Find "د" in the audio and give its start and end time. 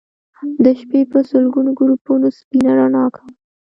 0.63-0.65